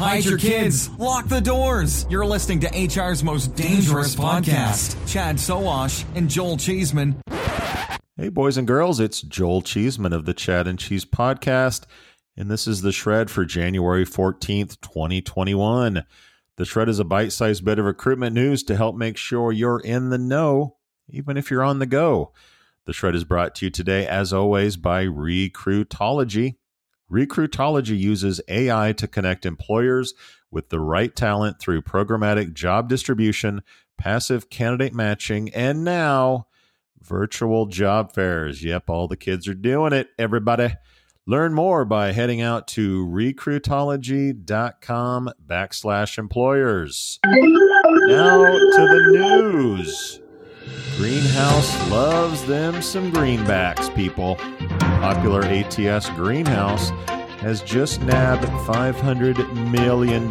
[0.00, 2.06] hide your kids, lock the doors.
[2.08, 4.96] You're listening to HR's most dangerous podcast.
[5.06, 7.20] Chad Sowash and Joel Cheeseman.
[8.16, 11.84] Hey, boys and girls, it's Joel Cheeseman of the Chad and Cheese Podcast,
[12.34, 16.06] and this is the Shred for January 14th, 2021.
[16.56, 19.80] The Shred is a bite sized bit of recruitment news to help make sure you're
[19.80, 20.76] in the know,
[21.10, 22.32] even if you're on the go.
[22.86, 26.54] The Shred is brought to you today, as always, by Recruitology.
[27.10, 30.14] Recruitology uses AI to connect employers
[30.50, 33.62] with the right talent through programmatic job distribution,
[33.98, 36.46] passive candidate matching, and now
[37.02, 38.62] virtual job fairs.
[38.62, 40.74] Yep, all the kids are doing it, everybody.
[41.26, 47.18] Learn more by heading out to recruitology.com backslash employers.
[47.24, 50.20] Now to the news.
[50.96, 54.36] Greenhouse loves them some greenbacks, people.
[54.78, 56.90] Popular ATS Greenhouse
[57.40, 60.24] has just nabbed $500 million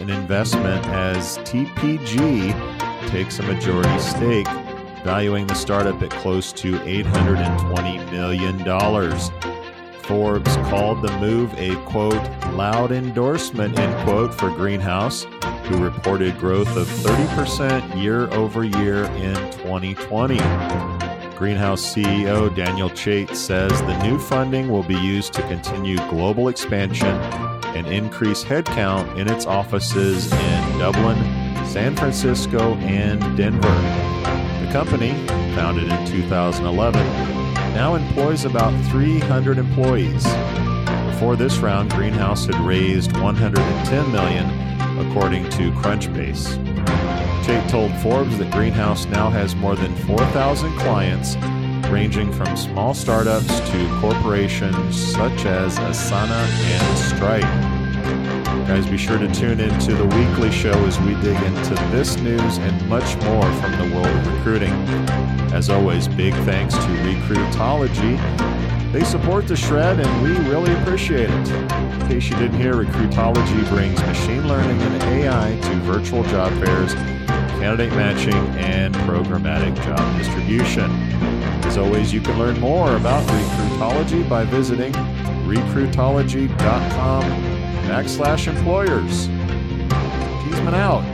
[0.00, 4.48] in investment as TPG takes a majority stake
[5.04, 8.58] valuing the startup at close to $820 million.
[10.02, 12.14] Forbes called the move a quote,
[12.54, 15.24] loud endorsement, end quote, for Greenhouse,
[15.70, 20.36] who reported growth of 30% year over year in 2020.
[21.36, 27.06] Greenhouse CEO Daniel Chait says the new funding will be used to continue global expansion
[27.76, 31.16] and increase headcount in its offices in Dublin,
[31.66, 33.68] San Francisco, and Denver
[34.64, 35.12] The company,
[35.54, 37.00] founded in 2011,
[37.74, 40.24] now employs about 300 employees.
[41.12, 44.69] Before this round, Greenhouse had raised 110 million,
[45.00, 46.56] according to Crunchbase.
[47.44, 51.36] Chait told Forbes that Greenhouse now has more than 4,000 clients,
[51.88, 57.80] ranging from small startups to corporations such as Asana and Stripe.
[58.68, 62.16] Guys, be sure to tune in to the weekly show as we dig into this
[62.18, 64.72] news and much more from the world of recruiting.
[65.52, 68.69] As always, big thanks to Recruitology.
[68.92, 71.50] They support the shred and we really appreciate it.
[71.50, 76.92] In case you didn't hear, Recruitology brings machine learning and AI to virtual job fairs,
[77.60, 80.90] candidate matching, and programmatic job distribution.
[81.64, 84.92] As always, you can learn more about Recruitology by visiting
[85.46, 87.22] recruitology.com
[87.86, 89.28] backslash employers.
[90.42, 91.04] Cheeseman out.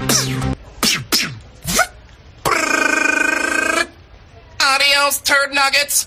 [4.63, 6.07] Adios, turd nuggets.